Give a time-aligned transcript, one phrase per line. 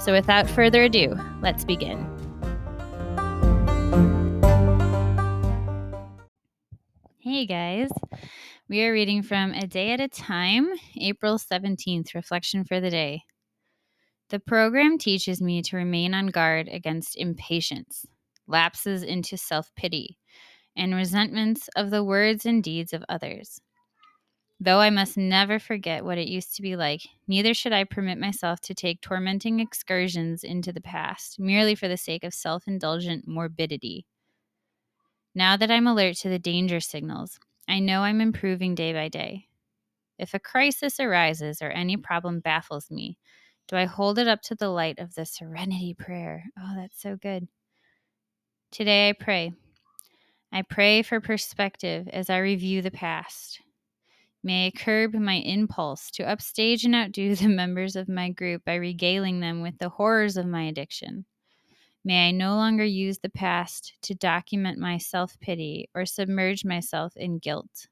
[0.00, 2.06] So without further ado, let's begin.
[7.18, 7.90] Hey guys,
[8.66, 13.24] we are reading from A Day at a Time, April 17th, Reflection for the Day.
[14.30, 18.06] The program teaches me to remain on guard against impatience,
[18.46, 20.16] lapses into self pity,
[20.76, 23.60] and resentments of the words and deeds of others.
[24.62, 28.18] Though I must never forget what it used to be like, neither should I permit
[28.18, 33.26] myself to take tormenting excursions into the past, merely for the sake of self indulgent
[33.26, 34.04] morbidity.
[35.34, 39.46] Now that I'm alert to the danger signals, I know I'm improving day by day.
[40.18, 43.16] If a crisis arises or any problem baffles me,
[43.66, 46.44] do I hold it up to the light of the serenity prayer?
[46.58, 47.48] Oh, that's so good.
[48.70, 49.54] Today I pray.
[50.52, 53.60] I pray for perspective as I review the past.
[54.42, 58.74] May I curb my impulse to upstage and outdo the members of my group by
[58.74, 61.26] regaling them with the horrors of my addiction.
[62.02, 67.14] May I no longer use the past to document my self pity or submerge myself
[67.16, 67.88] in guilt.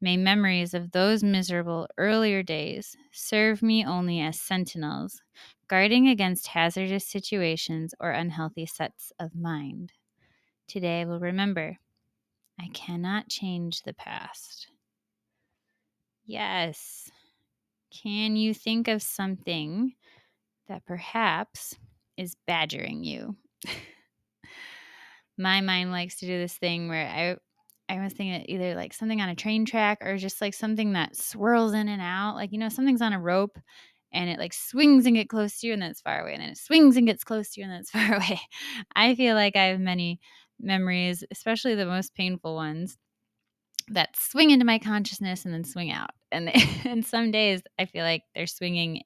[0.00, 5.22] May memories of those miserable earlier days serve me only as sentinels,
[5.66, 9.92] guarding against hazardous situations or unhealthy sets of mind.
[10.68, 11.78] Today I will remember
[12.60, 14.68] I cannot change the past.
[16.26, 17.10] Yes.
[17.92, 19.94] Can you think of something
[20.68, 21.76] that perhaps
[22.16, 23.36] is badgering you?
[25.38, 27.36] My mind likes to do this thing where I
[27.92, 31.16] I was thinking either like something on a train track or just like something that
[31.16, 32.34] swirls in and out.
[32.34, 33.56] Like, you know, something's on a rope
[34.12, 36.42] and it like swings and gets close to you and then it's far away and
[36.42, 38.40] then it swings and gets close to you and then it's far away.
[38.96, 40.18] I feel like I have many
[40.60, 42.98] memories, especially the most painful ones,
[43.88, 46.10] that swing into my consciousness and then swing out.
[46.32, 46.50] And
[46.84, 49.02] and some days I feel like they're swinging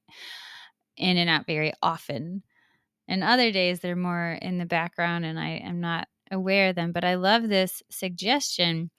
[0.97, 2.43] in and out very often.
[3.09, 6.93] And other days they're more in the background and I am not aware of them.
[6.93, 8.91] But I love this suggestion.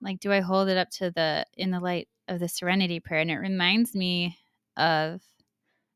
[0.00, 3.20] Like, do I hold it up to the in the light of the serenity prayer?
[3.20, 4.36] And it reminds me
[4.76, 5.20] of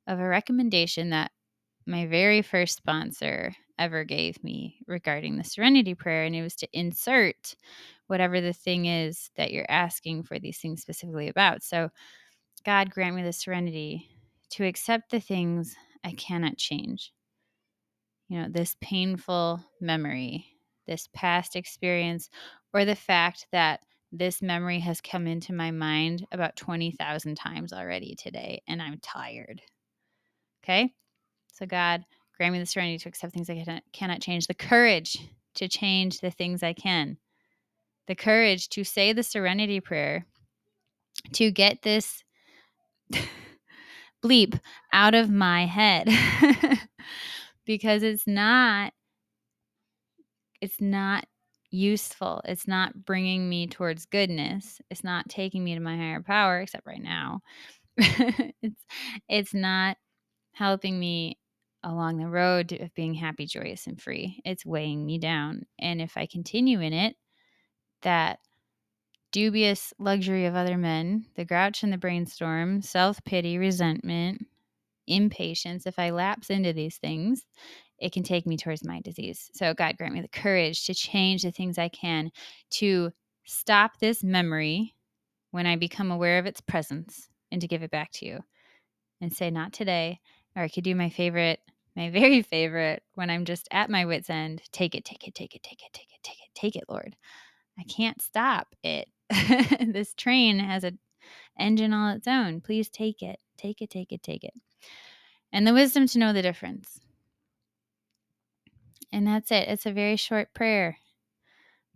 [0.07, 1.31] of a recommendation that
[1.87, 6.25] my very first sponsor ever gave me regarding the serenity prayer.
[6.25, 7.57] And it was to insert
[8.07, 11.63] whatever the thing is that you're asking for these things specifically about.
[11.63, 11.89] So,
[12.65, 14.07] God grant me the serenity
[14.51, 15.75] to accept the things
[16.05, 17.13] I cannot change.
[18.29, 20.45] You know, this painful memory,
[20.87, 22.29] this past experience,
[22.75, 23.81] or the fact that
[24.13, 29.63] this memory has come into my mind about 20,000 times already today, and I'm tired.
[30.63, 30.93] Okay?
[31.53, 32.05] So, God,
[32.41, 35.19] grant me the serenity to accept things I cannot change, the courage
[35.57, 37.19] to change the things I can
[38.11, 40.27] the courage to say the serenity prayer,
[41.33, 42.25] to get this
[44.25, 44.59] bleep
[44.93, 46.09] out of my head
[47.67, 48.93] because it's not
[50.61, 51.25] it's not
[51.71, 52.43] useful.
[52.45, 54.81] It's not bringing me towards goodness.
[54.91, 57.43] It's not taking me to my higher power except right now.
[57.97, 58.85] it's
[59.29, 59.97] it's not
[60.53, 61.39] helping me
[61.83, 64.41] along the road of being happy, joyous and free.
[64.45, 65.63] It's weighing me down.
[65.79, 67.17] And if I continue in it,
[68.03, 68.41] that
[69.33, 74.47] dubious luxury of other men, the grouch and the brainstorm, self pity, resentment,
[75.07, 77.47] impatience, if I lapse into these things,
[77.99, 79.51] it can take me towards my disease.
[79.55, 82.31] So, God grant me the courage to change the things I can
[82.71, 83.11] to
[83.45, 84.95] stop this memory
[85.51, 88.41] when I become aware of its presence and to give it back to you
[89.21, 90.21] and say, Not today.
[90.57, 91.61] Or I could do my favorite,
[91.97, 95.55] my very favorite, when I'm just at my wits' end take it, take it, take
[95.55, 97.17] it, take it, take it, take it, take it, Lord.
[97.79, 99.09] I can't stop it.
[99.93, 100.93] this train has a
[101.59, 102.61] engine all its own.
[102.61, 103.39] Please take it.
[103.57, 104.55] Take it, take it, take it.
[105.53, 107.01] And the wisdom to know the difference.
[109.13, 109.69] And that's it.
[109.69, 110.99] It's a very short prayer.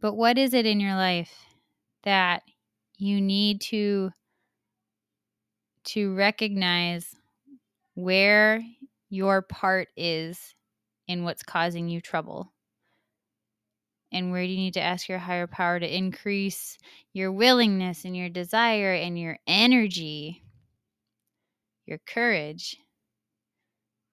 [0.00, 1.32] But what is it in your life
[2.02, 2.42] that
[2.98, 4.10] you need to
[5.84, 7.14] to recognize
[7.94, 8.62] where
[9.14, 10.54] your part is
[11.06, 12.52] in what's causing you trouble?
[14.12, 16.78] And where do you need to ask your higher power to increase
[17.12, 20.42] your willingness and your desire and your energy,
[21.86, 22.76] your courage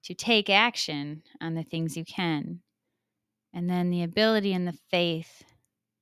[0.04, 2.60] to take action on the things you can?
[3.52, 5.42] And then the ability and the faith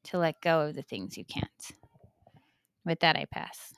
[0.05, 1.49] to let go of the things you can't.
[2.85, 3.75] With that, I pass.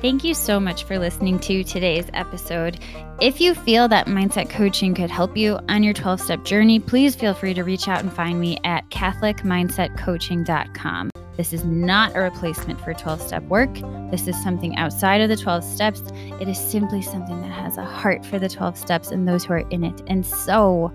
[0.00, 2.78] Thank you so much for listening to today's episode.
[3.20, 7.16] If you feel that mindset coaching could help you on your 12 step journey, please
[7.16, 11.10] feel free to reach out and find me at CatholicMindsetCoaching.com.
[11.36, 13.74] This is not a replacement for 12 step work.
[14.12, 16.04] This is something outside of the 12 steps.
[16.40, 19.54] It is simply something that has a heart for the 12 steps and those who
[19.54, 20.00] are in it.
[20.06, 20.92] And so,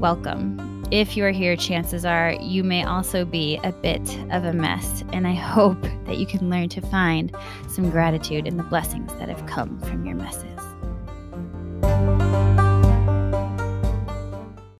[0.00, 0.73] welcome.
[0.90, 5.02] If you are here, chances are you may also be a bit of a mess.
[5.12, 7.34] And I hope that you can learn to find
[7.68, 10.53] some gratitude in the blessings that have come from your messes.